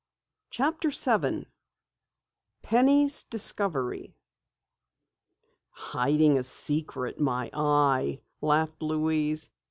[0.49, 1.45] CHAPTER 7
[2.63, 4.15] PENNY'S DISCOVERY
[5.69, 9.51] "Hiding a secret, my eye!" laughed Louise.